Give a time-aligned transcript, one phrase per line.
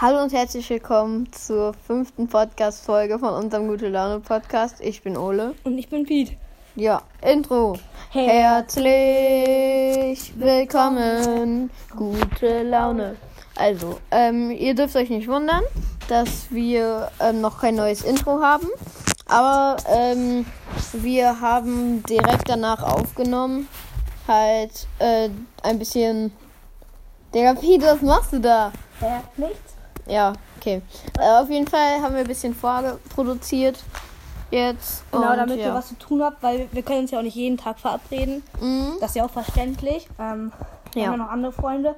[0.00, 4.80] Hallo und herzlich willkommen zur fünften Podcast-Folge von unserem Gute Laune Podcast.
[4.80, 5.56] Ich bin Ole.
[5.64, 6.36] Und ich bin Piet.
[6.76, 7.76] Ja, Intro.
[8.10, 8.28] Hey.
[8.28, 8.92] Herzlich
[10.38, 13.16] willkommen, gute Laune.
[13.56, 15.64] Also, ähm, ihr dürft euch nicht wundern,
[16.06, 18.68] dass wir ähm, noch kein neues Intro haben.
[19.26, 20.46] Aber ähm,
[20.92, 23.66] wir haben direkt danach aufgenommen.
[24.28, 25.28] Halt äh,
[25.64, 26.30] ein bisschen.
[27.34, 28.70] Digga, Piet, was machst du da?
[29.00, 29.77] Äh, nichts.
[30.08, 30.82] Ja, okay.
[31.18, 33.82] Äh, auf jeden Fall haben wir ein bisschen vorproduziert
[34.50, 35.04] jetzt.
[35.12, 35.66] Genau, damit ja.
[35.66, 38.42] ihr was zu tun habt, weil wir können uns ja auch nicht jeden Tag verabreden.
[38.60, 38.94] Mhm.
[39.00, 40.08] Das ist ja auch verständlich.
[40.18, 40.52] Ähm,
[40.92, 41.08] wir Ja.
[41.08, 41.94] haben ja noch andere Freunde.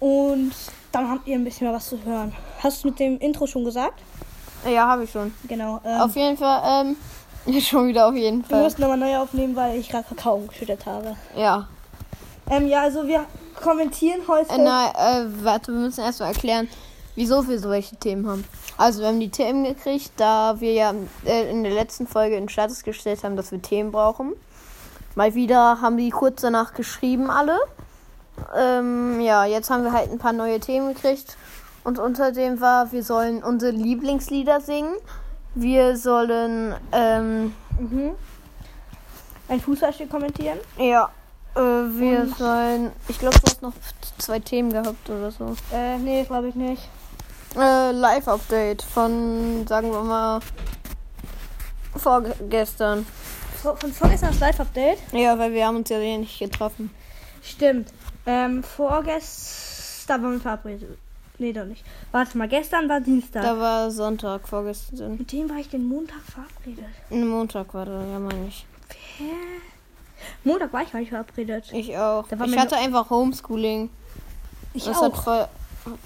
[0.00, 0.52] Und
[0.92, 2.32] dann habt ihr ein bisschen mehr was zu hören.
[2.62, 4.00] Hast du mit dem Intro schon gesagt?
[4.64, 5.34] Ja, habe ich schon.
[5.48, 5.80] Genau.
[5.84, 6.86] Ähm, Auf jeden Fall,
[7.46, 8.62] ähm, schon wieder auf jeden wir Fall.
[8.62, 11.16] müssen nochmal neu aufnehmen, weil ich gerade Kakao geschüttet habe.
[11.36, 11.66] Ja.
[12.50, 13.24] Ähm, ja, also wir
[13.60, 14.52] kommentieren heute.
[14.52, 16.68] Äh, nein, äh, warte, wir müssen erst mal erklären,
[17.18, 18.44] wieso wir solche Themen haben.
[18.76, 22.48] Also, wir haben die Themen gekriegt, da wir ja äh, in der letzten Folge in
[22.48, 24.32] Status gestellt haben, dass wir Themen brauchen.
[25.14, 27.58] Mal wieder haben die kurz danach geschrieben, alle.
[28.56, 31.36] Ähm, ja, jetzt haben wir halt ein paar neue Themen gekriegt.
[31.84, 34.94] Und unter dem war, wir sollen unsere Lieblingslieder singen.
[35.54, 38.10] Wir sollen, ähm, Mhm.
[39.48, 40.58] Ein Fußballspiel kommentieren.
[40.78, 41.08] ja,
[41.56, 43.72] äh, wir Und- sollen, ich glaube, du hast noch
[44.18, 45.56] zwei Themen gehabt oder so.
[45.72, 46.82] Äh, nee, glaube ich nicht.
[47.58, 50.40] Äh, Live-Update von, sagen wir mal,
[51.96, 53.04] vorgestern.
[53.60, 54.98] Von von vorgestern das Live-Update.
[55.12, 56.90] Ja, weil wir haben uns ja nicht getroffen.
[57.42, 57.92] Stimmt.
[58.26, 60.98] Ähm, vorgestern waren wir verabredet.
[61.38, 61.84] Nee, doch nicht.
[62.12, 63.42] Warte mal, gestern war Dienstag.
[63.42, 65.16] Da war Sonntag vorgestern.
[65.18, 66.84] Mit dem war ich den Montag verabredet.
[67.10, 68.66] Montag war da, ja, meine ich.
[69.16, 69.24] Hä?
[70.44, 71.72] Montag war ich gar nicht verabredet.
[71.72, 72.24] Ich auch.
[72.30, 73.90] Ich hatte einfach Homeschooling.
[74.74, 75.02] Ich das auch.
[75.02, 75.48] hat voll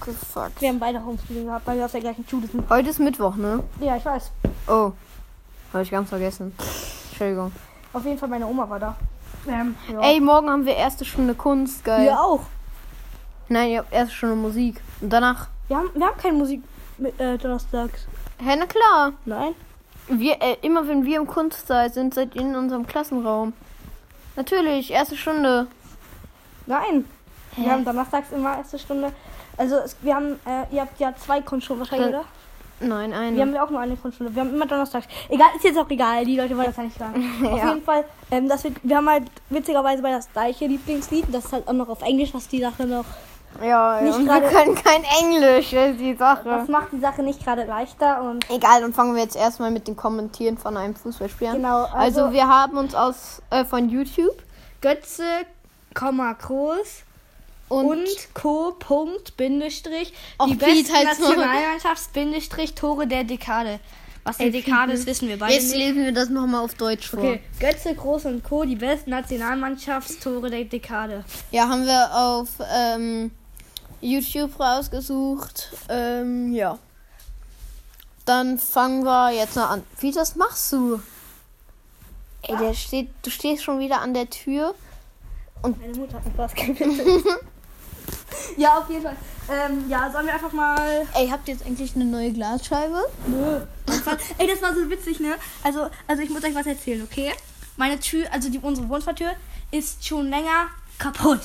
[0.00, 0.60] gefuckt.
[0.60, 2.68] Wir haben beide Homeschooling gehabt, weil wir aus der gleichen Schule sind.
[2.68, 3.62] Heute ist Mittwoch, ne?
[3.80, 4.30] Ja, ich weiß.
[4.68, 4.92] Oh.
[5.72, 6.54] Habe ich ganz vergessen.
[7.10, 7.52] Entschuldigung.
[7.92, 8.96] Auf jeden Fall, meine Oma war da.
[9.48, 10.00] Ähm, ja.
[10.00, 12.04] Ey, morgen haben wir erste Stunde Kunst, geil.
[12.04, 12.42] wir auch.
[13.48, 14.80] Nein, ihr habt erste Stunde Musik.
[15.00, 15.48] Und danach.
[15.68, 16.62] Wir haben, wir haben keine Musik
[16.98, 18.06] mit, äh, donnerstags.
[18.38, 19.12] Hä, na klar.
[19.24, 19.54] Nein.
[20.08, 23.52] Wir, äh, immer wenn wir im Kunstsaal sind, seid ihr in unserem Klassenraum.
[24.36, 25.66] Natürlich, erste Stunde.
[26.66, 27.04] Nein.
[27.54, 27.62] Hä?
[27.62, 29.12] Wir haben donnerstags immer erste Stunde.
[29.56, 32.24] Also, es, wir haben, äh, ihr habt ja zwei Grundschulen wahrscheinlich, Äh, oder?
[32.80, 33.36] Nein, eine.
[33.36, 34.34] Wir haben ja auch nur eine Grundschule.
[34.34, 35.06] Wir haben immer donnerstags.
[35.28, 36.24] Egal, ist jetzt auch egal.
[36.24, 37.24] Die Leute wollen das ja nicht sagen.
[37.44, 37.68] Auf Ja.
[37.68, 41.26] jeden Fall, ähm, das wird, wir haben halt witzigerweise bei das gleiche Lieblingslied.
[41.32, 43.04] Das ist halt auch noch auf Englisch, was die Sache noch.
[43.62, 46.64] ja, nicht und wir können kein Englisch, das ist die Das Sache.
[46.72, 48.20] macht die Sache nicht gerade leichter.
[48.22, 51.56] Und Egal, dann fangen wir jetzt erstmal mit dem Kommentieren von einem Fußballspiel an.
[51.58, 54.42] genau, Also, also, wir haben uns aus äh, von YouTube
[54.80, 55.22] Götze,
[55.94, 57.04] Komma, Groß
[57.72, 58.76] und, und, Co.
[58.78, 60.12] Punkt, Bindestrich.
[60.38, 61.36] Auch die besten halt's Maul.
[61.36, 63.80] Nationalmannschafts, Bindestrich, Tore der Dekade.
[64.24, 65.78] Was die Dekade ist, wissen wir beide jetzt nicht.
[65.78, 67.18] lesen wir das nochmal auf Deutsch vor.
[67.18, 68.64] Okay, Götze, Groß und Co.
[68.64, 71.24] Die besten Nationalmannschaftstore der Dekade.
[71.50, 73.32] Ja, haben wir auf ähm,
[74.00, 75.72] YouTube rausgesucht.
[75.88, 76.78] Ähm, ja.
[78.26, 79.82] Dann fangen wir jetzt mal an.
[79.98, 81.00] Wie das machst du?
[82.42, 84.74] Ey, der steht, du stehst schon wieder an der Tür.
[85.62, 87.24] Meine Mutter hat was gewidmet.
[88.56, 89.16] ja, auf jeden Fall.
[89.50, 91.06] Ähm, ja, sollen wir einfach mal.
[91.14, 93.00] Ey, habt ihr jetzt eigentlich eine neue Glasscheibe?
[93.26, 93.60] Nö.
[94.38, 95.34] Ey, das war so witzig, ne?
[95.62, 97.32] Also, also ich muss euch was erzählen, okay?
[97.76, 99.32] Meine Tür, also die, unsere Wohnzimmertür,
[99.70, 100.68] ist schon länger
[100.98, 101.40] kaputt.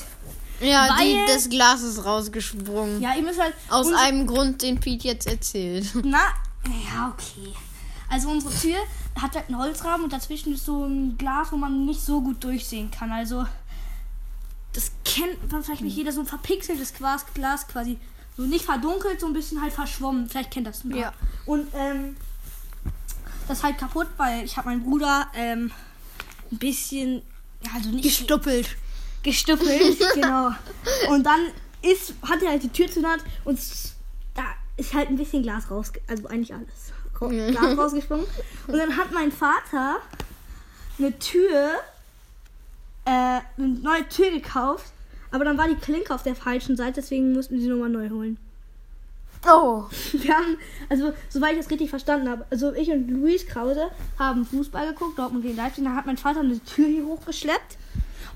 [0.60, 3.00] Ja, die, Weil- das Glas ist rausgesprungen.
[3.00, 3.54] Ja, ihr müsst halt.
[3.68, 5.86] Aus einem Grund, den Pete jetzt erzählt.
[6.04, 6.18] Na,
[6.66, 7.52] ja, okay.
[8.10, 8.76] Also unsere Tür
[9.20, 12.42] hat halt einen Holzrahmen und dazwischen ist so ein Glas, wo man nicht so gut
[12.42, 13.12] durchsehen kann.
[13.12, 13.44] Also
[14.78, 17.98] das kennt man vielleicht nicht jeder, so ein verpixeltes Glas, Glas quasi.
[18.36, 20.28] So nicht verdunkelt, so ein bisschen halt verschwommen.
[20.28, 20.98] Vielleicht kennt das ein paar.
[21.00, 21.12] Ja.
[21.46, 22.16] Und ähm,
[23.48, 25.72] das ist halt kaputt, weil ich habe meinen Bruder ähm,
[26.52, 27.22] ein bisschen,
[27.64, 28.76] ja, also nicht Gestuppelt.
[29.24, 30.50] gestüppelt, genau.
[31.08, 31.40] Und dann
[31.82, 33.94] ist, hat er halt die Tür zunäht und s-
[34.34, 34.44] da
[34.76, 36.92] ist halt ein bisschen Glas raus, also eigentlich alles.
[37.18, 38.26] Glas rausgesprungen.
[38.68, 39.96] Und dann hat mein Vater
[40.98, 41.72] eine Tür,
[43.08, 44.92] äh, eine neue Tür gekauft,
[45.30, 48.08] aber dann war die Klinke auf der falschen Seite, deswegen mussten wir sie nochmal neu
[48.10, 48.38] holen.
[49.46, 49.84] Oh.
[50.12, 50.58] Wir haben,
[50.88, 53.88] also soweit ich das richtig verstanden habe, also ich und Luis Krause
[54.18, 57.78] haben Fußball geguckt, Dortmund gegen Leipzig, da hat mein Vater eine Tür hier hochgeschleppt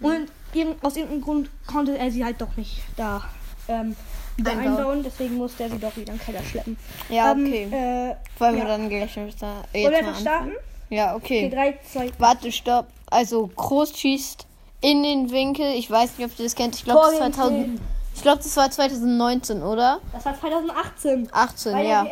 [0.00, 3.22] und irgend- aus irgendeinem Grund konnte er sie halt doch nicht da
[3.68, 3.96] ähm,
[4.36, 4.76] wieder Einbauen.
[4.76, 5.02] einbauen.
[5.02, 6.76] deswegen musste er sie doch wieder in den Keller schleppen.
[7.08, 7.64] Ja, Ähm, okay.
[7.64, 8.68] äh, Wollen wir ja.
[8.68, 10.52] dann gleich da, äh, Wollen jetzt wir starten?
[10.88, 11.46] Ja, okay.
[11.46, 11.78] Okay, 3,
[12.08, 12.86] 2, Warte, stopp.
[13.10, 14.46] Also Groß schießt
[14.82, 15.74] in den Winkel.
[15.74, 16.74] Ich weiß nicht, ob ihr das kennt.
[16.74, 17.80] Ich glaube, das ist gegen 2000,
[18.14, 20.00] Ich glaube, das war 2019, oder?
[20.12, 21.28] Das war 2018.
[21.32, 22.06] 18, Bei ja.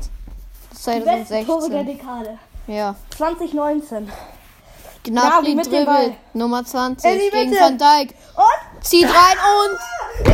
[0.71, 1.85] Das ist die besten Tore der 2016.
[1.85, 2.39] Dekade.
[2.67, 2.95] Ja.
[3.17, 4.11] 2019.
[5.03, 5.95] Gnabry mit dem Ball.
[5.97, 6.17] dribbelt.
[6.33, 7.61] Nummer 20 In die gegen Mitte.
[7.61, 8.15] Van Dijk.
[8.37, 8.83] Und?
[8.85, 9.79] Zieht rein und.
[10.27, 10.33] Ja,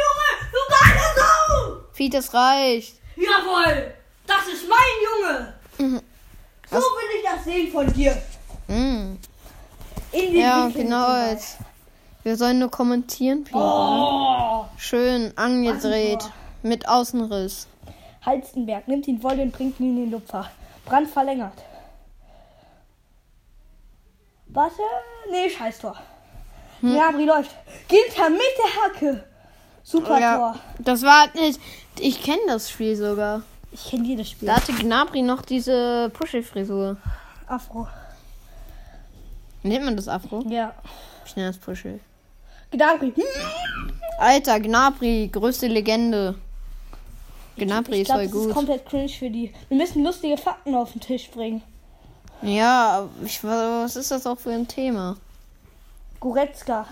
[0.00, 0.30] Junge!
[0.52, 1.76] Du geile Sau!
[1.94, 2.94] Piet, es reicht.
[3.16, 3.94] Jawohl!
[4.28, 5.54] Das ist mein Junge!
[5.78, 6.02] Mhm.
[6.70, 8.16] So will ich das sehen von dir.
[8.68, 9.18] In
[10.12, 11.26] den Ja, genau.
[11.30, 11.56] jetzt.
[12.22, 13.54] Wir sollen nur kommentieren, Piet.
[13.54, 14.66] Oh!
[14.76, 16.22] Schön angedreht.
[16.62, 17.66] Mit Außenriss.
[18.26, 20.50] Halstenberg nimmt ihn voll und bringt ihn in den Lupfer.
[20.84, 21.54] Brand verlängert.
[24.48, 24.82] Warte.
[25.30, 25.96] Nee, scheiß Tor.
[26.80, 26.92] Hm.
[26.94, 27.50] Gnabry läuft.
[27.88, 29.24] Ginter mit der Hacke.
[29.82, 30.56] Super Ja, Tor.
[30.80, 31.60] das war nicht.
[31.98, 33.42] Ich kenne das Spiel sogar.
[33.70, 34.48] Ich kenne jedes Spiel.
[34.48, 36.96] Da hatte Gnabry noch diese Puschel-Frisur.
[37.46, 37.86] Afro.
[39.62, 40.42] Nennt man das Afro?
[40.48, 40.74] Ja.
[41.26, 42.00] Ich nenne das Puschel.
[42.70, 43.12] Gnabry.
[44.18, 46.34] Alter, Gnabry, größte Legende.
[47.56, 49.52] Gnabry Ich ist glaube, voll das ist komplett cringe für die.
[49.68, 51.62] Wir müssen lustige Fakten auf den Tisch bringen.
[52.42, 55.16] Ja, ich, was ist das auch für ein Thema?
[56.20, 56.86] Goretzka.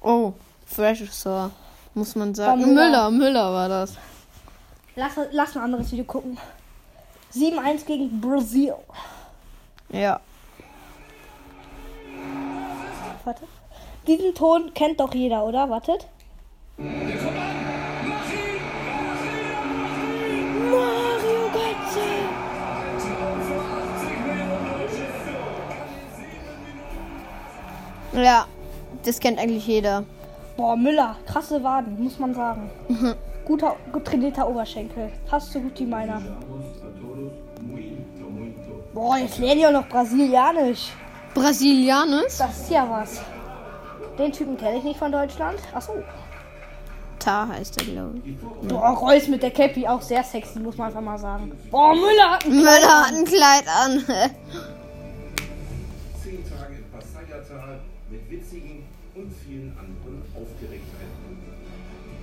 [0.00, 0.32] Oh,
[0.66, 1.50] Fresh Star.
[1.94, 2.60] Muss man sagen.
[2.60, 2.74] Müller.
[2.74, 3.94] Müller, Müller war das.
[4.96, 6.38] Lass, lass ein anderes Video gucken.
[7.34, 8.74] 7-1 gegen Brasil.
[9.88, 10.20] Ja.
[13.24, 13.42] Warte.
[14.06, 15.68] Diesen Ton kennt doch jeder, oder?
[15.68, 16.06] Wartet.
[16.76, 17.00] Mario
[21.52, 22.00] Götze.
[28.12, 28.46] Ja,
[29.04, 30.04] das kennt eigentlich jeder.
[30.56, 31.16] Boah, Müller.
[31.26, 32.70] Krasse Waden, muss man sagen.
[33.44, 35.12] Guter, gut trainierter Oberschenkel.
[35.26, 36.22] Fast so gut wie meiner.
[38.94, 40.92] Boah, jetzt lernen die auch noch Brasilianisch.
[41.34, 42.38] Brasilianes?
[42.38, 43.20] Das ist ja was.
[44.18, 45.58] Den Typen kenne ich nicht von Deutschland.
[45.74, 45.94] Achso.
[47.18, 48.36] Ta heißt er, glaube ich.
[48.68, 51.52] Boah, Reus mit der Cappy auch sehr sexy, muss man einfach mal sagen.
[51.70, 54.04] Boah, Müller hat einen Müller hat ein Kleid an.
[56.22, 57.80] Zehn Tage im Passaia-Tal
[58.10, 61.03] mit witzigen und vielen anderen Aufgeregtheiten.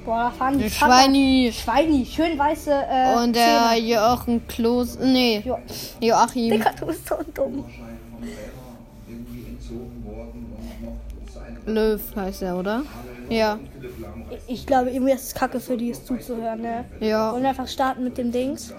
[0.05, 1.51] Boah, fahren die Schweini.
[1.53, 3.87] Schweini, schön weiße äh, Und der Zähne.
[3.87, 4.97] Jochen Klos.
[4.99, 5.57] Nee, Jo.
[5.99, 6.51] Joachim.
[6.51, 7.65] Digga, du bist so dumm.
[11.65, 12.83] Und Löw heißt er, oder?
[13.29, 13.59] Ja,
[14.47, 16.85] Ich glaube, irgendwie ist es kacke für die, es zuzuhören, ne?
[16.99, 17.39] ja.
[17.39, 18.73] Wir einfach starten mit dem Dings?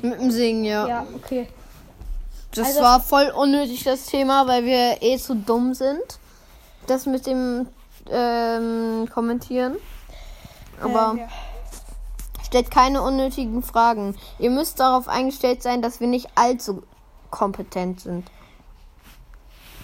[0.00, 0.86] Mit dem Singen, ja.
[0.86, 1.48] Ja, okay.
[2.54, 6.18] Das Also- war voll unnötig, das Thema, weil wir eh zu dumm sind.
[6.86, 7.66] Das mit dem
[8.10, 9.74] ähm, Kommentieren.
[10.84, 11.28] Aber ja.
[12.44, 14.16] stellt keine unnötigen Fragen.
[14.38, 16.82] Ihr müsst darauf eingestellt sein, dass wir nicht allzu
[17.30, 18.30] kompetent sind.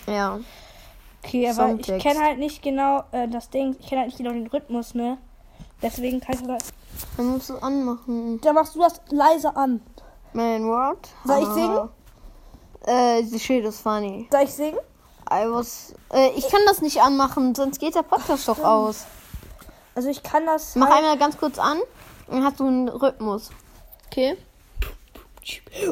[0.07, 0.41] Ja.
[1.23, 2.07] Okay, aber ich Songtext.
[2.07, 3.77] kenne halt nicht genau äh, das Ding.
[3.79, 5.19] Ich kenne halt nicht genau den Rhythmus, ne?
[5.83, 6.73] Deswegen kann ich das.
[7.17, 8.41] Dann musst du anmachen.
[8.41, 9.81] Da machst du das leise an.
[10.33, 11.09] Man, what?
[11.25, 11.89] Soll ich singen?
[12.87, 14.29] Äh, the shit is funny.
[14.31, 14.79] Soll ich singen?
[15.31, 15.95] I was.
[16.13, 19.07] Äh, ich kann das nicht anmachen, sonst geht der Podcast doch aus.
[19.95, 20.77] Also ich kann das.
[20.77, 21.79] Mach halt- einmal ganz kurz an,
[22.29, 23.51] dann hast du einen Rhythmus.
[24.07, 24.37] Okay?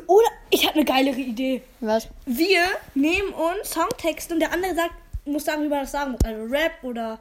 [0.06, 1.62] Oder ich habe eine geilere Idee.
[1.80, 2.08] Was?
[2.26, 2.60] Wir
[2.94, 4.92] nehmen uns Songtexte und der andere sagt,
[5.24, 6.20] muss sagen, wie man das sagen muss.
[6.24, 7.18] Also Rap oder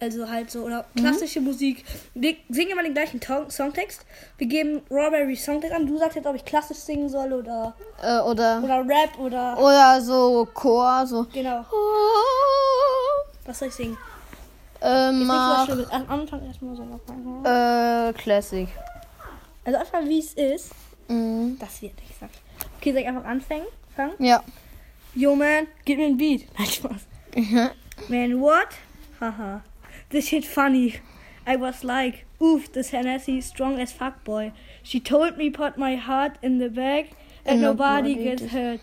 [0.00, 1.84] also halt so oder klassische Musik.
[2.14, 3.20] Wir singen immer den gleichen
[3.50, 4.04] Songtext.
[4.36, 5.86] Wir geben Strawberry Songtext an.
[5.86, 8.60] Du sagst jetzt, ob ich klassisch singen soll oder Äh, oder.
[8.62, 11.26] oder Rap oder Oder so Chor, so.
[11.32, 11.64] genau.
[13.46, 13.96] Was soll ich singen?
[14.82, 15.68] Äh, mach.
[15.90, 16.82] Am Anfang erstmal so.
[17.48, 18.68] äh, Classic.
[19.64, 20.72] Also erstmal wie es ist.
[21.08, 21.56] Mhm.
[21.60, 22.38] Das wird nicht gesagt.
[22.78, 23.66] Okay, soll ich einfach anfangen?
[23.94, 24.14] Fangen?
[24.18, 24.42] Ja.
[25.14, 26.46] Yo man, gib mir ein Beat.
[26.58, 27.06] Nein, Spaß.
[28.08, 28.68] Man, what?
[29.20, 29.62] Haha.
[30.10, 30.94] This shit funny.
[31.46, 34.52] I was like, oof, this Hennessy strong as fuck boy.
[34.82, 37.10] She told me put my heart in the bag
[37.44, 38.80] and, And nobody, nobody gets hurt.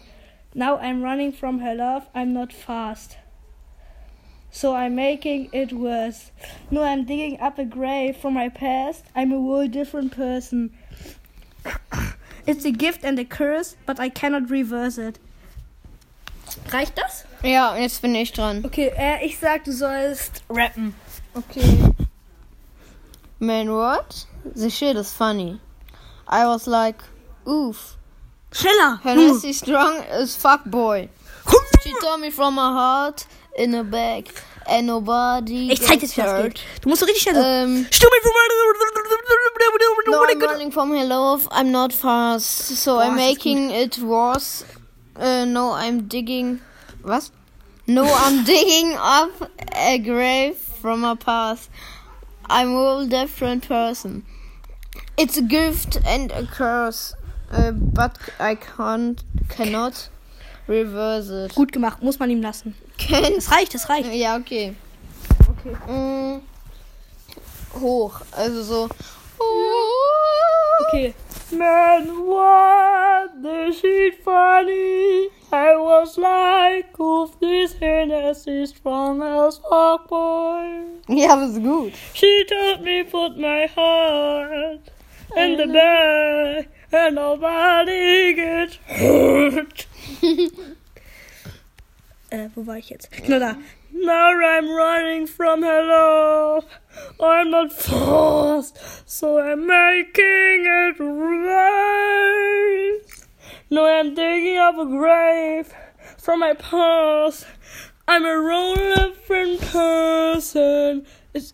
[0.53, 2.07] Now I'm running from her love.
[2.15, 3.17] I'm not fast.
[4.51, 6.31] So I'm making it worse.
[6.71, 9.05] No, I'm digging up a grave from my past.
[9.15, 10.71] I'm a whole different person.
[12.47, 15.19] It's a gift and a curse, but I cannot reverse it.
[16.71, 17.25] Reicht das?
[17.43, 18.65] Ja, jetzt bin ich dran.
[18.65, 20.95] Okay, äh, ich sag, du sollst rappen.
[21.35, 21.93] Okay.
[23.37, 24.25] Man, what?
[24.55, 25.59] The shit is funny.
[26.27, 27.03] I was like,
[27.47, 27.97] oof.
[28.51, 28.99] Schneller!
[29.03, 31.09] Hennessy strong as fuck boy.
[31.83, 33.25] She told me from her heart
[33.57, 34.29] in a bag.
[34.67, 36.59] And nobody Ich zeig dir, wie das geht.
[36.81, 37.41] Du musst so richtig schnell.
[37.43, 38.11] Ähm, Stimme
[40.05, 41.47] no, I'm running from her love.
[41.51, 42.67] I'm not fast.
[42.77, 44.65] So I'm Boah, das making it worse.
[45.15, 46.59] Uh, no, I'm digging
[47.03, 47.31] Was?
[47.87, 51.69] No, I'm digging up a grave from a past.
[52.49, 54.25] I'm a whole different person.
[55.17, 57.13] It's a gift and a curse,
[57.51, 60.09] uh, but I can't, cannot
[60.69, 61.55] reverse it.
[61.55, 62.75] Gut gemacht, muss man ihm lassen.
[62.97, 64.13] Kennst Das reicht, das reicht.
[64.13, 64.75] Ja, okay.
[65.49, 65.75] Okay.
[65.91, 66.41] Mm,
[67.81, 68.89] hoch, also so.
[70.87, 71.13] Okay.
[71.51, 75.29] Man, what this is funny.
[75.51, 80.83] I was like, of this harness is strong as fuck boy.
[81.07, 81.93] Ja, das ist gut.
[82.13, 84.91] She told me put my heart
[85.35, 89.88] in the bag and nobody gets hurt.
[92.29, 93.11] Äh, wo war ich jetzt?
[93.11, 93.55] Genau da.
[93.91, 96.65] Now I'm running from her love.
[97.19, 98.77] I'm not forced,
[99.09, 102.19] so I'm making it right.
[103.71, 105.73] No, I'm digging up a grave
[106.17, 107.45] from my past.
[108.07, 111.05] I'm a whole different person.
[111.33, 111.53] It's,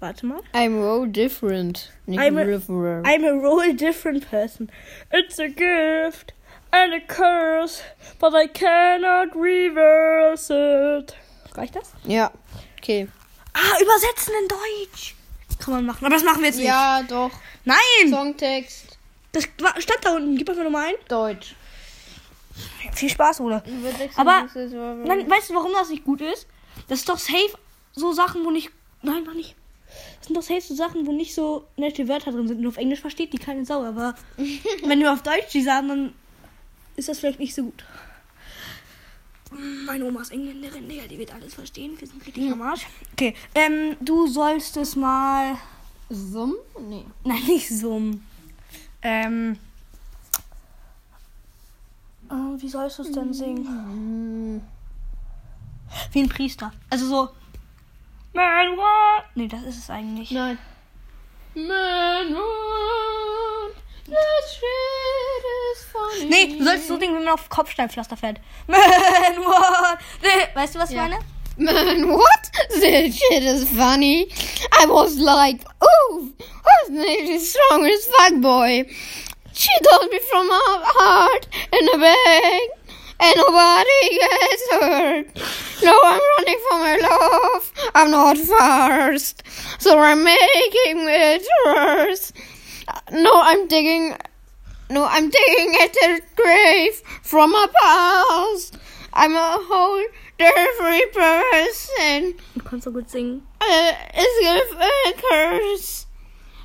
[0.00, 0.42] warte mal.
[0.52, 1.90] I'm so different.
[2.06, 3.02] Nicht I'm a-.
[3.04, 4.70] I'm a whole different person.
[5.10, 6.32] It's a gift
[6.72, 7.82] and a curse,
[8.18, 11.14] but I cannot reverse it.
[11.56, 11.92] Reicht das?
[12.04, 12.30] ja,
[12.78, 13.08] okay.
[13.52, 15.14] Ah, übersetzen in Deutsch.
[15.58, 16.04] Kann man machen.
[16.06, 16.66] Aber das machen wir jetzt nicht.
[16.66, 17.30] Ja, doch.
[17.64, 18.08] Nein!
[18.08, 18.96] Songtext,
[19.32, 20.36] Das stand da unten.
[20.36, 20.94] Gib einfach nochmal ein.
[21.08, 21.54] Deutsch.
[22.92, 23.62] Viel Spaß, oder?
[24.16, 24.46] Aber-
[25.04, 26.46] Nein, weißt du, warum das nicht gut ist?
[26.88, 27.50] Das ist doch safe
[27.92, 28.70] so Sachen, wo nicht.
[29.02, 29.54] Nein, war nicht.
[30.18, 32.58] Das sind doch safe so Sachen, wo nicht so nette Wörter drin sind.
[32.60, 33.82] Und auf Englisch versteht die keine Sau.
[33.84, 34.14] Aber
[34.84, 36.14] wenn wir auf Deutsch die sagen, dann
[37.00, 37.84] ist das vielleicht nicht so gut.
[39.86, 41.98] Meine Oma ist Engländerin, Digga, die wird alles verstehen.
[41.98, 42.86] Wir sind richtig am Arsch.
[43.12, 45.56] Okay, ähm, du sollst es mal.
[46.08, 46.54] Summ?
[46.78, 47.04] Nee.
[47.24, 48.00] Nein, nicht so.
[49.02, 49.58] Ähm.
[52.30, 54.62] äh, wie sollst du es denn singen?
[56.12, 56.72] Wie ein Priester.
[56.88, 57.28] Also so.
[58.32, 59.24] Man, what?
[59.34, 60.30] Nee, das ist es eigentlich.
[60.30, 60.58] Nein.
[61.54, 63.74] Man, what?
[64.06, 64.60] Is
[65.92, 66.28] funny.
[66.30, 68.38] Nee, du sollst so singen, wenn man auf Kopfsteinpflaster fährt.
[68.66, 68.78] Man,
[69.44, 69.98] what?
[70.54, 71.02] Weißt du, was ich Ja.
[71.02, 71.18] meine?
[71.56, 72.50] Man, what?
[72.80, 74.28] That shit is funny.
[74.80, 78.86] I was like, ooh, who's name is strong as fuck boy?
[79.52, 82.62] She told me from her heart in a bag,
[83.18, 85.26] and nobody gets hurt.
[85.82, 87.72] No, I'm running for my love.
[87.94, 89.42] I'm not first,
[89.78, 92.32] so I'm making it worse.
[93.12, 94.16] No, I'm digging.
[94.90, 98.76] No, I'm digging at the grave from my past.
[99.12, 100.02] I'm a whole
[100.38, 102.34] different person.
[102.56, 103.42] Du kannst so gut singen.
[103.60, 106.06] Uh, it's a curse,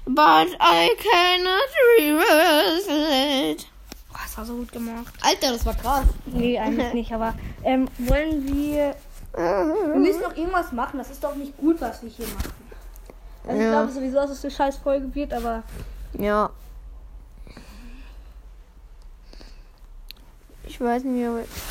[0.07, 3.67] but I cannot reverse it.
[4.13, 5.13] Oh, das war so gut gemacht.
[5.21, 6.05] Alter, das war krass.
[6.25, 8.95] Nee, eigentlich nicht, aber ähm, wollen wir.
[9.35, 10.97] Wir müssen doch irgendwas machen.
[10.97, 12.53] Das ist doch nicht gut, was wir hier machen.
[13.47, 13.71] Also ich Ja.
[13.71, 15.63] glaube sowieso, dass es eine scheiß Folge wird, aber
[16.17, 16.49] Ja.
[20.75, 21.25] Ich weiß nicht.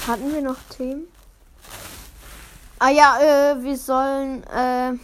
[0.08, 1.06] Hatten wir noch Themen?
[2.78, 3.18] Ah ja,
[3.52, 4.42] äh, wir sollen.
[4.44, 4.94] Äh,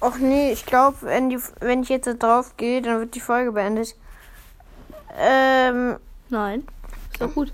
[0.00, 3.20] ach nee, ich glaube, wenn, die- wenn ich jetzt da drauf gehe, dann wird die
[3.20, 3.94] Folge beendet.
[5.16, 5.96] Ähm,
[6.28, 6.66] nein.
[7.12, 7.52] Ist doch gut.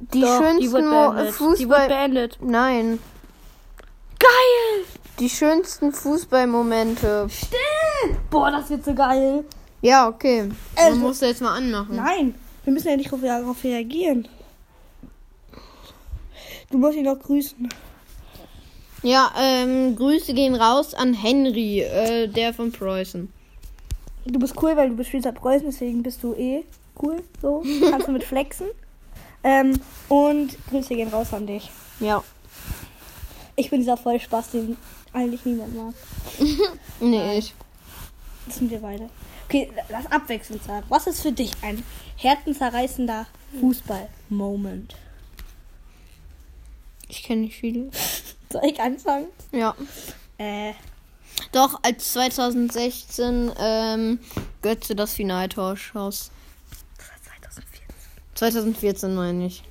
[0.00, 1.18] die Doch, schönsten die wird beendet.
[1.20, 1.88] Die wird Fußball.
[1.88, 2.38] beendet.
[2.42, 2.98] Nein.
[4.18, 4.84] Geil!
[5.18, 7.26] Die schönsten Fußballmomente.
[7.30, 8.16] Still!
[8.30, 9.44] Boah, das wird so geil.
[9.80, 10.50] Ja, okay.
[10.76, 11.96] Also- Man muss jetzt mal anmachen.
[11.96, 12.34] Nein,
[12.68, 14.28] wir müssen ja nicht darauf reagieren.
[16.70, 17.66] Du musst ihn doch grüßen.
[19.02, 23.32] Ja, ähm, Grüße gehen raus an Henry, äh, der von Preußen.
[24.26, 26.62] Du bist cool, weil du bist Schweizer Preußen, deswegen bist du eh
[27.00, 27.22] cool.
[27.40, 28.66] So, kannst du mit flexen.
[29.42, 31.70] Ähm, und Grüße gehen raus an dich.
[32.00, 32.22] Ja.
[33.56, 34.76] Ich bin dieser Vollspaß, den
[35.14, 35.94] eigentlich niemand mag.
[37.00, 37.54] Nee, ich.
[38.44, 39.08] Das sind wir beide.
[39.46, 40.84] Okay, lass abwechselnd sagen.
[40.90, 41.82] Was ist für dich ein
[42.18, 43.26] herzenzerreißender
[43.60, 44.94] Fußball-Moment?
[47.08, 47.90] Ich kenne nicht viele.
[48.52, 49.26] Soll ich anfangen?
[49.52, 49.74] Ja.
[50.36, 50.72] Äh,
[51.52, 54.18] Doch, als 2016 ähm,
[54.62, 56.30] Götze das Finaltor schoss.
[56.96, 57.16] das war
[57.52, 57.82] 2014.
[58.34, 59.62] 2014 meine ich.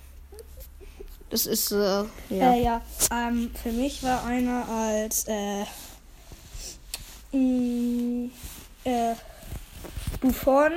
[1.29, 2.53] Das ist, äh, ja.
[2.53, 5.65] Äh, ja, ähm, für mich war einer als äh,
[7.33, 8.29] mh,
[8.85, 9.13] äh,
[10.21, 10.71] Buffon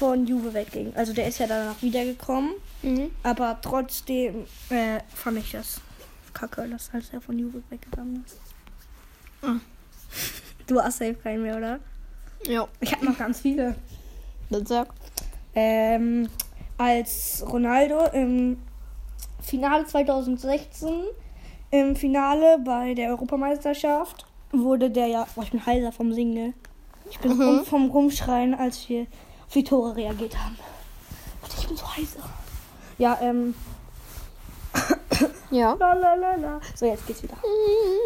[0.00, 0.92] von Juve wegging.
[0.96, 2.52] Also der ist ja danach wiedergekommen,
[2.82, 3.10] Mhm.
[3.22, 5.78] aber trotzdem äh, fand ich das
[6.32, 8.38] kacke, dass als er von Juve weggegangen ist.
[9.42, 9.56] Ah.
[10.66, 11.80] Du hast safe keinen mehr, oder?
[12.46, 12.66] Ja.
[12.80, 13.74] Ich habe noch ganz viele.
[14.48, 14.88] Das sag.
[15.54, 16.28] Ähm,
[16.78, 18.56] als Ronaldo im
[19.42, 20.88] Finale 2016.
[21.72, 25.26] Im Finale bei der Europameisterschaft wurde der ja.
[25.34, 26.54] Boah, ich bin heiser vom Singen, ne?
[27.10, 27.64] Ich bin Mhm.
[27.66, 29.06] vom Rumschreien, als wir
[29.50, 30.56] auf die Tore reagiert haben.
[31.40, 32.20] Warte, ich bin so heiser.
[32.98, 33.52] Ja, ähm.
[35.50, 35.74] Ja.
[35.80, 36.60] La, la, la, la.
[36.76, 37.36] So, jetzt geht's wieder.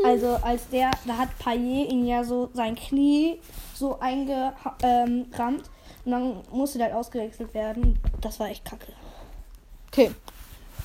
[0.02, 3.38] Also, als der, da hat Payet ihn ja so sein Knie
[3.74, 5.26] so eingerammt ähm,
[6.06, 7.98] und dann musste der halt ausgewechselt werden.
[8.22, 8.92] Das war echt kacke.
[9.88, 10.10] Okay.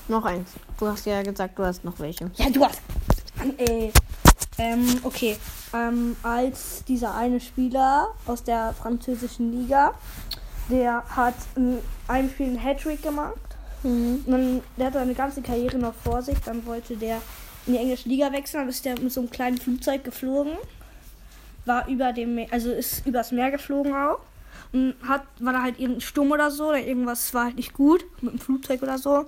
[0.09, 0.51] Noch eins.
[0.77, 2.29] Du hast ja gesagt, du hast noch welche.
[2.35, 2.81] Ja, du hast.
[3.57, 3.93] Ey.
[4.57, 5.37] Ähm, okay.
[5.73, 9.93] Ähm, als dieser eine Spieler aus der französischen Liga,
[10.69, 13.35] der hat einen Hattrick gemacht.
[13.83, 14.23] Mhm.
[14.27, 16.37] Dann, der hat seine ganze Karriere noch vor sich.
[16.45, 17.21] Dann wollte der
[17.65, 18.61] in die englische Liga wechseln.
[18.61, 20.53] Dann ist der mit so einem kleinen Flugzeug geflogen.
[21.65, 24.19] War über dem Meer, also ist übers Meer geflogen auch.
[24.71, 26.69] Und hat, war da halt irgendein Sturm oder so.
[26.69, 29.25] Oder irgendwas war halt nicht gut mit dem Flugzeug oder so.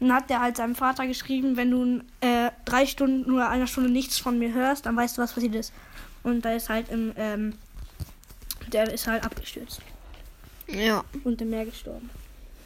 [0.00, 3.68] Und dann hat der halt seinem Vater geschrieben, wenn du äh, drei Stunden oder einer
[3.68, 5.72] Stunde nichts von mir hörst, dann weißt du, was passiert ist.
[6.24, 7.54] Und da ist halt im, ähm,
[8.72, 9.80] der ist halt abgestürzt
[10.72, 11.04] Ja.
[11.24, 12.10] und im Meer gestorben.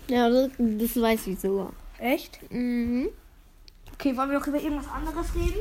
[0.09, 1.73] Ja, das, das weiß ich sogar.
[1.99, 2.39] Echt?
[2.53, 3.09] Mhm.
[3.95, 5.61] Okay, wollen wir noch über irgendwas anderes reden?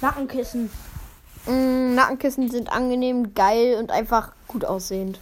[0.00, 0.70] Nackenkissen.
[1.46, 5.18] Mm, Nackenkissen sind angenehm, geil und einfach gut aussehend.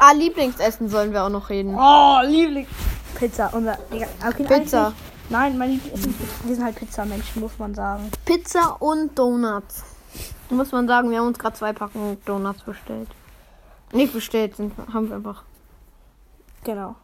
[0.00, 1.74] Ah, Lieblingsessen sollen wir auch noch reden.
[1.76, 2.68] Oh, Liebling.
[3.16, 3.52] Pizza.
[3.52, 4.92] Unser, okay, Pizza.
[5.28, 6.14] Nein, mein Lieblingsessen.
[6.44, 8.08] Wir sind halt Pizzamenschen, muss man sagen.
[8.24, 9.82] Pizza und Donuts.
[10.50, 13.08] Muss man sagen, wir haben uns gerade zwei Packungen Donuts bestellt.
[13.92, 15.42] Nicht bestellt, sind, haben wir einfach
[16.64, 16.96] Genau.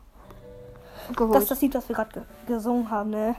[1.17, 1.35] geholt.
[1.35, 3.35] Das ist das Lied, was wir gerade ge gesungen haben, ne?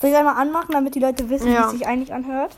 [0.00, 1.66] Soll ich einmal anmachen, damit die Leute wissen, wie Ja.
[1.66, 2.56] es sich eigentlich anhört?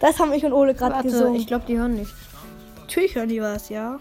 [0.00, 1.34] Das haben ich und Ole gerade gesungen.
[1.34, 2.12] ich glaube, die hören nicht.
[2.80, 3.98] Natürlich hören die was, ja.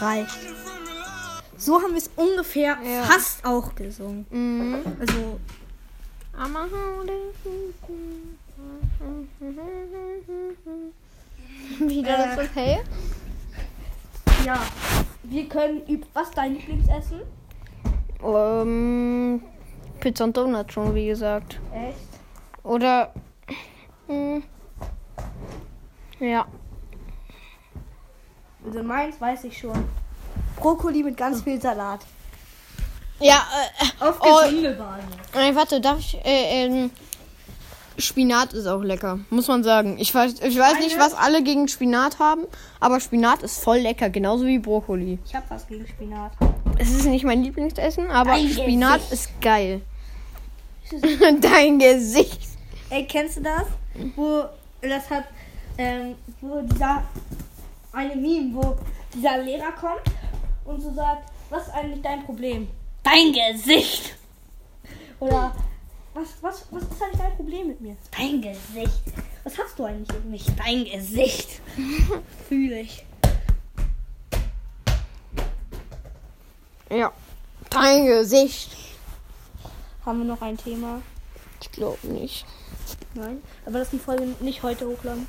[0.00, 0.38] Reicht.
[1.58, 3.02] So haben wir es ungefähr Ja.
[3.02, 4.24] fast auch gesungen.
[4.30, 4.78] Mhm.
[5.00, 5.40] Also,
[11.80, 12.78] Wieder das okay?
[14.44, 14.58] ja.
[15.24, 17.20] Wir können üb Was dein Lieblingsessen?
[18.22, 19.42] Ähm,
[20.00, 21.60] Pizza und Donuts schon, wie gesagt.
[21.74, 21.98] Echt?
[22.62, 23.12] Oder.
[24.06, 24.38] mm,
[26.20, 26.46] ja.
[28.64, 29.84] Also meins weiß ich schon.
[30.58, 32.00] Brokkoli mit ganz viel Salat.
[33.20, 33.42] Ja,
[34.00, 34.42] äh, Auf Oh.
[34.44, 35.04] gesunde Basis.
[35.50, 36.14] äh, warte, darf ich.
[36.24, 36.90] Äh, ähm,
[38.00, 39.96] Spinat ist auch lecker, muss man sagen.
[39.98, 42.44] Ich weiß, ich weiß nicht, was alle gegen Spinat haben,
[42.78, 45.18] aber Spinat ist voll lecker, genauso wie Brokkoli.
[45.26, 46.30] Ich hab was gegen Spinat.
[46.78, 49.12] Es ist nicht mein Lieblingsessen, aber Dein Spinat Gesicht.
[49.12, 49.80] ist geil.
[51.40, 52.40] Dein Gesicht.
[52.90, 53.64] Ey, kennst du das?
[54.14, 54.44] Wo
[54.80, 55.24] das hat,
[55.76, 57.02] ähm, wo dieser
[57.92, 58.76] eine Meme, wo
[59.12, 60.02] dieser Lehrer kommt
[60.68, 62.68] und so sagt, was ist eigentlich dein Problem?
[63.02, 64.14] Dein Gesicht!
[65.18, 65.54] Oder
[66.12, 67.96] was, was, was ist eigentlich dein Problem mit mir?
[68.16, 69.02] Dein Gesicht.
[69.44, 70.46] Was hast du eigentlich mit mich?
[70.56, 71.60] Dein Gesicht.
[72.48, 73.04] Fühle ich.
[76.90, 77.12] Ja.
[77.70, 78.76] Dein Gesicht.
[80.04, 81.00] Haben wir noch ein Thema?
[81.60, 82.44] Ich glaube nicht.
[83.14, 83.42] Nein.
[83.64, 85.26] Aber das die Folge nicht heute hochladen.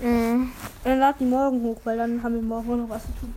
[0.00, 0.50] Mm,
[0.84, 3.34] Dann lad die morgen hoch, weil dann haben wir morgen noch was zu tun.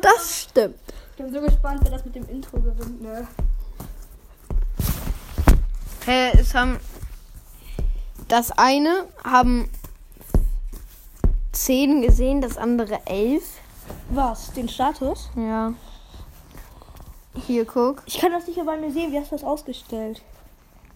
[0.00, 0.78] Das stimmt.
[1.16, 3.26] Ich bin so gespannt, wer das mit dem Intro gewinnt, ne?
[6.04, 6.78] Hä, es haben.
[8.28, 9.70] Das eine haben
[11.52, 13.44] zehn gesehen, das andere elf.
[14.10, 14.52] Was?
[14.52, 15.30] Den Status?
[15.36, 15.72] Ja.
[17.46, 18.02] Hier, guck.
[18.06, 19.12] Ich kann das nicht mehr bei mir sehen.
[19.12, 20.22] Wie hast du das ausgestellt?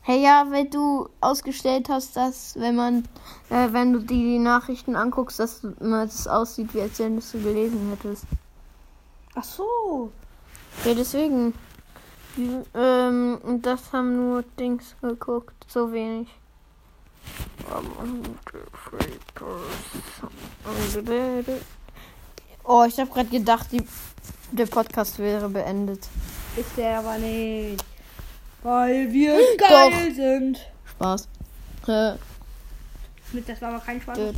[0.03, 3.05] Hey, ja, weil du ausgestellt hast, dass, wenn man,
[3.51, 7.33] äh, wenn du die, die Nachrichten anguckst, dass es aussieht, wie als wenn du es
[7.33, 8.25] gelesen hättest.
[9.39, 10.13] Ach so.
[10.85, 11.55] Ja, deswegen.
[12.75, 16.29] Ähm, das haben nur Dings geguckt, so wenig.
[22.65, 23.83] Oh, ich habe gerade gedacht, die,
[24.53, 26.07] der Podcast wäre beendet.
[26.57, 27.85] Ist der aber nicht.
[28.63, 29.69] Weil wir Doch.
[29.69, 30.61] geil sind.
[30.85, 31.29] Spaß.
[31.87, 32.15] Äh,
[33.33, 34.33] das war aber kein du,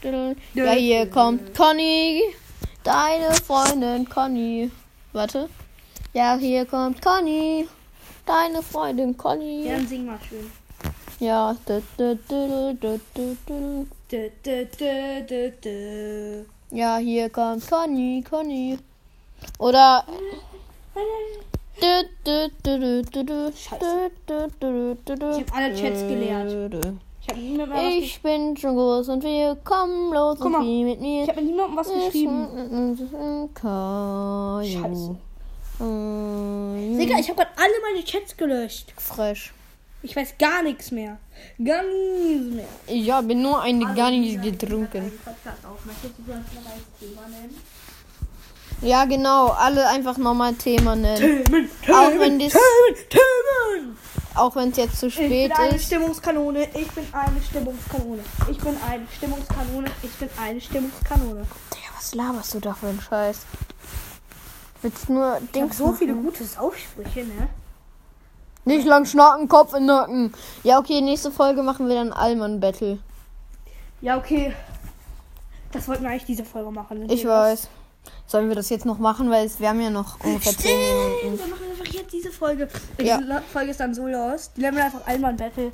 [0.00, 0.36] du.
[0.54, 2.22] Ja, hier kommt Conny.
[2.84, 4.70] Deine Freundin Conny.
[5.12, 5.48] Warte.
[6.12, 7.68] Ja, hier kommt Conny.
[8.24, 9.66] Deine Freundin Conny.
[9.66, 10.50] Ja, dann sing mal schön.
[11.18, 11.56] Ja.
[16.70, 18.78] Ja, hier kommt Conny, Conny.
[19.58, 20.04] Oder.
[21.80, 26.74] Ich hab alle Chats gelernt.
[27.20, 28.02] Ich habe niemandem was geschrieben.
[28.04, 31.22] Ich bin schon groß und wir kommen los Guck und mal, wie mit mir.
[31.22, 32.48] Ich habe mit niemandem was geschrieben.
[34.64, 35.16] Scheiße.
[35.78, 38.92] Digga, ich habe gerade alle meine Chats gelöscht.
[38.96, 39.52] Fresh.
[40.02, 41.18] Ich weiß gar nichts mehr.
[41.62, 42.68] Gar nichts mehr.
[42.86, 45.12] Ich habe nur eine Garni getrunken.
[45.24, 45.84] Podcast auf.
[45.84, 47.56] Möchtest du das noch als Thema nennen?
[48.80, 49.48] Ja, genau.
[49.48, 51.44] Alle einfach nochmal Thema nennen.
[51.44, 53.98] Themen, Auch wenn dies- Themen, Themen.
[54.34, 55.86] Auch wenn es jetzt zu Ich spät bin eine ist.
[55.86, 56.68] Stimmungskanone.
[56.74, 58.22] Ich bin eine Stimmungskanone.
[58.48, 59.90] Ich bin eine Stimmungskanone.
[60.02, 61.40] Ich bin eine Stimmungskanone.
[61.74, 63.40] Digga, was laberst du da für einen Scheiß?
[64.82, 67.48] Willst nur Ich Dings so viele gute Aufsprüche, ne?
[68.64, 70.34] Nicht lang schnacken, Kopf in den Nacken.
[70.62, 72.98] Ja, okay, nächste Folge machen wir dann Allmann Battle.
[74.02, 74.54] Ja, okay.
[75.72, 77.10] Das wollten wir eigentlich diese Folge machen.
[77.10, 77.68] Ich weiß.
[78.26, 81.22] Sollen wir das jetzt noch machen, weil es, wir haben ja noch ungefähr 10 Stimmt,
[81.24, 81.38] Minuten.
[81.38, 82.68] wir machen einfach jetzt diese Folge.
[83.00, 83.18] Ja.
[83.18, 84.50] Diese Folge ist dann so los.
[84.56, 85.70] Die nennen wir einfach Allmann Battle.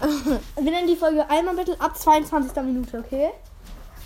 [0.56, 2.54] wir nennen die Folge Allmann Battle ab 22.
[2.62, 3.30] Minute, okay?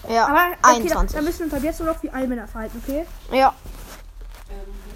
[0.09, 1.17] Ja, Aber okay, dann, 21.
[1.17, 3.05] dann müssen wir uns jetzt nur noch wie Allmänner verhalten, okay?
[3.33, 3.55] Ja.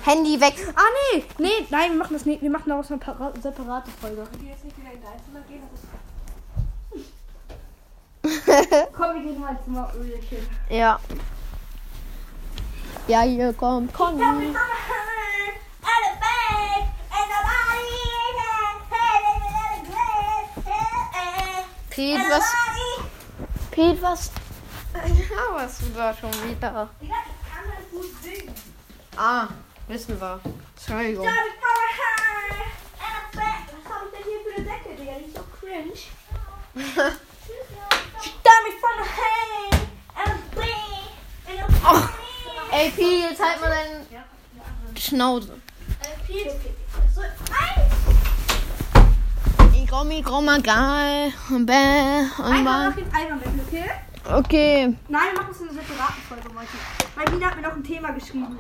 [0.05, 0.55] Handy weg.
[0.77, 0.83] Ah,
[1.15, 2.43] nee, nee, nein, wir machen das nicht.
[2.43, 4.27] Wir machen daraus eine para- separate Folge.
[8.93, 10.47] Komm, wir gehen mal zum Ölchen.
[10.71, 10.99] Ja.
[13.07, 14.55] Ja, hier kommt Conny.
[21.91, 22.45] Pete, was?
[23.71, 24.31] Pete, was?
[24.95, 26.89] Ja, was du da schon wieder?
[29.17, 29.49] Ah,
[29.87, 30.41] wissen wir.
[30.77, 31.27] Entschuldigung.
[31.27, 31.33] Was
[33.93, 35.13] habe ich denn hier für eine Decke, Digga?
[35.19, 35.95] Die ist so cringe.
[38.19, 39.71] Stammi von Hey
[40.25, 40.41] and
[41.87, 42.24] Oh.
[42.77, 45.53] Ey, Pete, jetzt halt mal deine Schnauze.
[49.73, 51.33] Ich komm, ich komm mal geil.
[51.51, 51.73] Und bäh,
[52.39, 52.63] und Einfach bäh.
[52.65, 53.91] nach dem Eimer weg, okay?
[54.39, 54.97] Okay.
[55.09, 56.69] Nein, wir machen es in einer separaten Folge heute.
[57.15, 58.57] Weil Nina hat mir noch ein Thema geschrieben.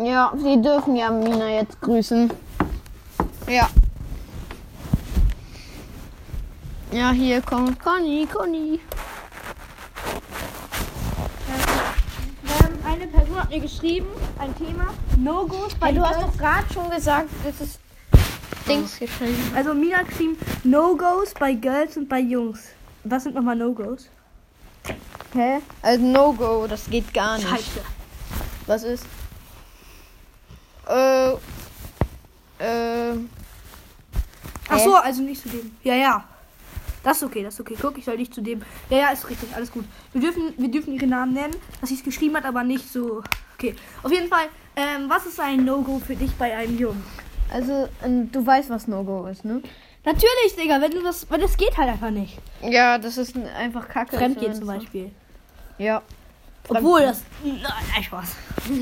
[0.00, 2.30] Ja, Sie dürfen ja Mina jetzt grüßen.
[3.48, 3.68] Ja.
[6.92, 8.80] Ja, hier kommt Conny, Conny.
[12.48, 12.78] Ähm,
[13.46, 17.60] hat mir geschrieben, ein Thema, No-Gos bei Hey, du hast doch gerade schon gesagt, das
[17.60, 17.78] ist
[18.68, 19.52] Dings geschrieben.
[19.54, 22.60] Also Mina geschrieben, No-Gos bei Girls und bei Jungs.
[23.04, 24.08] Was sind nochmal No-Gos?
[25.32, 25.60] Hä?
[25.80, 27.48] Also No-Go, das geht gar nicht.
[27.48, 27.80] Scheiße.
[28.66, 29.06] Was ist?
[30.88, 31.30] Äh.
[32.58, 33.16] Äh.
[34.68, 35.76] Ach so, also nicht zu dem.
[35.84, 36.24] Ja, ja.
[37.06, 37.76] Das ist okay, das ist okay.
[37.80, 38.62] Guck, ich soll nicht zu dem.
[38.90, 39.84] Ja, ja, ist richtig, alles gut.
[40.12, 43.22] Wir dürfen, wir dürfen ihre Namen nennen, dass sie es geschrieben hat, aber nicht so.
[43.54, 43.76] Okay.
[44.02, 47.04] Auf jeden Fall, ähm, was ist ein No-Go für dich bei einem Jungen?
[47.48, 49.62] Also, ähm, du weißt, was No-Go ist, ne?
[50.04, 51.30] Natürlich, Digga, wenn du das.
[51.30, 52.38] Weil das geht halt einfach nicht.
[52.60, 54.16] Ja, das ist einfach Kacke.
[54.16, 55.12] Fremdgehen zum Beispiel.
[55.78, 56.02] Ja.
[56.68, 57.22] Obwohl das.
[57.44, 58.34] Nein, nein, Spaß.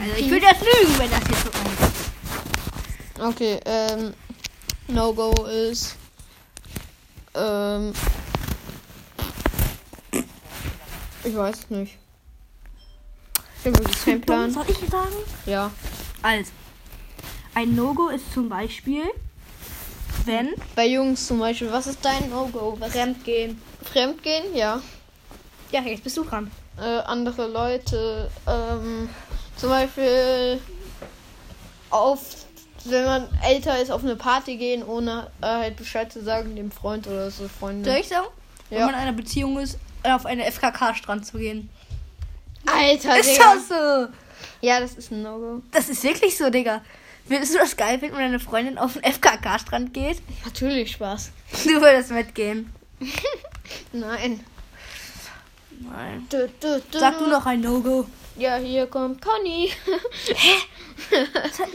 [0.00, 1.50] Also ich würde jetzt lügen, wenn das jetzt so
[3.20, 3.34] ist.
[3.34, 4.14] Okay, ähm.
[4.88, 5.94] No-Go ist.
[7.38, 7.92] Ähm.
[11.24, 11.98] Ich weiß nicht.
[13.60, 14.50] Ich habe wirklich keinen Plan.
[14.50, 15.14] Soll ich sagen?
[15.46, 15.70] Ja.
[16.22, 16.52] Also.
[17.54, 19.02] Ein No-Go ist zum Beispiel,
[20.24, 22.78] wenn Bei Jungs zum Beispiel, was ist dein No-Go?
[22.90, 23.60] Fremdgehen.
[23.82, 24.54] Fremdgehen?
[24.54, 24.80] Ja.
[25.72, 26.50] Ja, jetzt bist du dran.
[26.78, 29.08] Äh, andere Leute, ähm,
[29.56, 30.60] zum Beispiel
[31.90, 32.46] auf,
[32.84, 36.70] wenn man älter ist, auf eine Party gehen, ohne äh, halt Bescheid zu sagen, dem
[36.70, 37.84] Freund oder so Freundin.
[37.84, 38.26] Soll ich sagen?
[38.70, 38.86] Wenn Ja.
[38.86, 41.70] man in einer Beziehung ist, auf einen FKK-Strand zu gehen.
[42.66, 43.54] Alter, Ist Digga.
[43.54, 44.08] das so?
[44.60, 45.62] Ja, das ist ein No-Go.
[45.72, 46.82] Das ist wirklich so, Digga.
[47.26, 50.20] Würdest du das geil finden, wenn deine Freundin auf einen FKK-Strand geht?
[50.44, 51.30] Natürlich Spaß.
[51.64, 52.72] Du würdest mitgehen.
[53.92, 54.40] Nein.
[55.80, 56.26] Nein.
[56.30, 58.06] Du, du, du, Sag du noch ein No-Go.
[58.38, 59.72] Ja, hier kommt Conny.
[61.10, 61.68] Das hat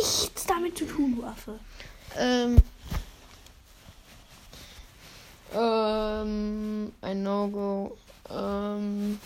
[0.00, 1.58] nichts damit zu tun, du Affe.
[2.16, 2.56] ähm.
[5.54, 7.96] Ähm, ein No-Go.
[8.30, 9.20] Ähm.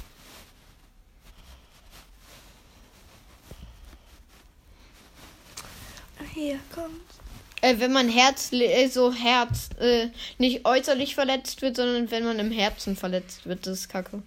[6.35, 7.01] Hier, komm.
[7.61, 12.38] Äh, wenn man Herz, äh, so Herz, äh, nicht äußerlich verletzt wird, sondern wenn man
[12.40, 14.23] im Herzen verletzt wird, das ist kacke.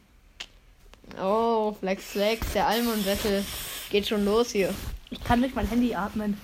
[1.21, 3.43] Oh, Flex Flex, der Almond Battle.
[3.89, 4.73] Geht schon los hier.
[5.10, 6.39] Ich kann durch mein Handy atmen.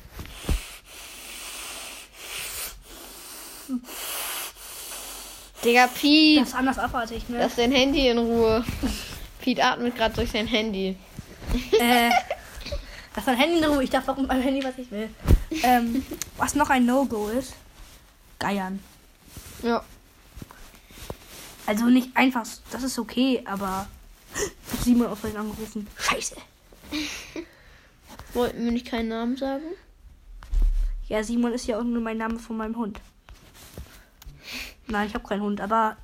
[5.63, 7.37] Digga, Pete, Das ist anders abartig, ne?
[7.39, 8.63] lass dein Handy in Ruhe.
[9.41, 10.95] Pete atmet gerade durch sein Handy.
[11.79, 12.09] äh,
[13.15, 13.83] Lass mein Handy in Ruhe.
[13.83, 15.09] Ich darf auch mit meinem Handy, was ich will.
[15.63, 16.03] ähm,
[16.37, 17.53] was noch ein No-Go ist,
[18.39, 18.79] Geiern.
[19.61, 19.83] Ja.
[21.67, 23.87] Also nicht einfach, das ist okay, aber
[24.71, 25.87] hab Simon auf Versehen angerufen.
[25.97, 26.35] Scheiße.
[28.33, 29.63] Wollten wir nicht keinen Namen sagen?
[31.07, 32.99] Ja, Simon ist ja auch nur mein Name von meinem Hund.
[34.87, 35.97] Nein, ich habe keinen Hund, aber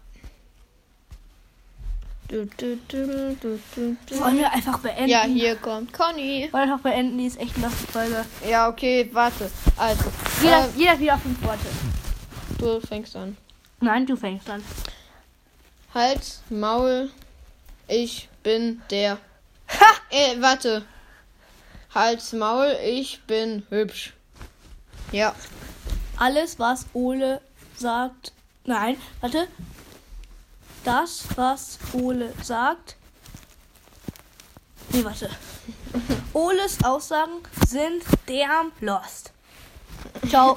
[2.29, 4.19] Du, du, du, du, du, du.
[4.19, 5.07] wollen wir einfach beenden?
[5.07, 6.49] Ja, hier kommt Conny.
[6.51, 8.25] Wollen wir einfach beenden, die ist echt eine Folge.
[8.45, 9.49] Ja, okay, warte.
[9.77, 10.03] Also,
[10.41, 11.67] Jeder, äh, jeder hat wieder fünf Worte.
[12.59, 13.37] du fängst an.
[13.79, 14.61] Nein, du fängst an.
[15.93, 17.09] Hals, Maul,
[17.87, 19.17] ich bin der.
[20.09, 20.85] Äh, warte.
[21.93, 24.13] Hals, Maul, ich bin hübsch.
[25.11, 25.35] Ja.
[26.15, 27.41] Alles, was Ole
[27.75, 28.31] sagt.
[28.63, 29.49] Nein, warte.
[30.85, 32.95] Das, was Ole sagt.
[34.91, 35.29] Nee, warte.
[36.31, 39.33] Oles Aussagen sind damn lost.
[40.29, 40.55] Ciao.